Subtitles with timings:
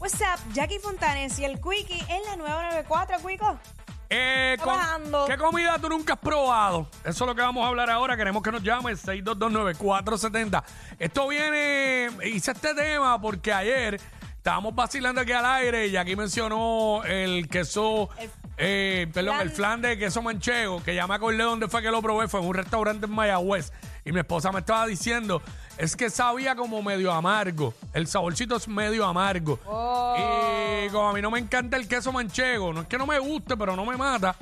[0.00, 3.58] What's up, Jackie Fontanes y el Quickie en la 994, Quico.
[4.10, 5.26] Eh, con- Trabajando.
[5.26, 6.88] ¿Qué comida tú nunca has probado?
[7.04, 8.16] Eso es lo que vamos a hablar ahora.
[8.16, 10.62] Queremos que nos llame 6229470.
[10.98, 14.00] Esto viene, hice este tema porque ayer
[14.36, 19.82] estábamos vacilando aquí al aire y aquí mencionó el queso, El eh, perdón, el flan
[19.82, 22.54] de queso manchego, que ya me acordé dónde fue que lo probé, fue en un
[22.54, 23.72] restaurante en Mayagüez.
[24.08, 25.42] Y mi esposa me estaba diciendo,
[25.76, 27.74] es que sabía como medio amargo.
[27.92, 29.58] El saborcito es medio amargo.
[30.16, 33.18] Y como a mí no me encanta el queso manchego, no es que no me
[33.18, 34.34] guste, pero no me mata,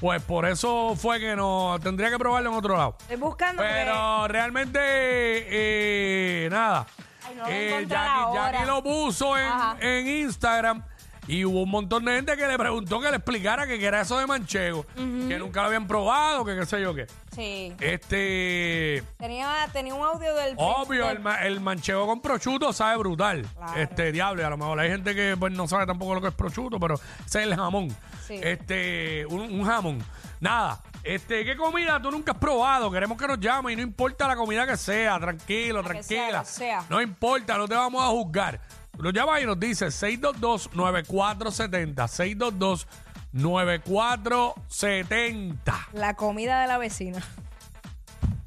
[0.00, 2.96] pues por eso fue que no tendría que probarlo en otro lado.
[3.00, 6.86] Estoy buscando Pero realmente, eh, nada.
[7.26, 9.48] Ay, no Eh, Jackie, lo puso en,
[9.80, 10.82] en Instagram
[11.28, 14.00] y hubo un montón de gente que le preguntó que le explicara que qué era
[14.02, 17.06] eso de manchego, que nunca lo habían probado, que qué sé yo qué.
[17.34, 17.74] Sí.
[17.80, 20.54] Este, Tenía, tenía un audio del.
[20.56, 23.46] obvio, del- el, ma- el manchego con prosciutto sabe brutal.
[23.56, 23.80] Claro.
[23.80, 26.28] Este, diablo, y a lo mejor hay gente que pues, no sabe tampoco lo que
[26.28, 27.94] es prosciutto, pero ese es el jamón.
[28.26, 28.40] Sí.
[28.42, 30.02] Este, un, un jamón.
[30.40, 30.80] Nada.
[31.02, 32.90] Este, ¿qué comida tú nunca has probado?
[32.90, 36.44] Queremos que nos llame y no importa la comida que sea, tranquilo, La tranquila.
[36.44, 36.84] sea, sea.
[36.90, 38.60] No importa, no te vamos a juzgar.
[38.98, 42.86] Nos llama y nos dice 622-9470.
[43.34, 45.74] 622-9470.
[45.92, 47.22] La comida de la vecina.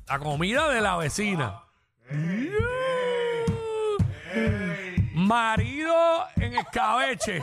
[0.07, 1.61] La comida de la vecina.
[5.13, 7.37] Marido en escabeche.